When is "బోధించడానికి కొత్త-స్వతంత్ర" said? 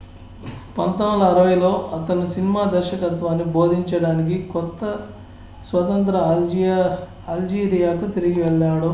3.55-6.15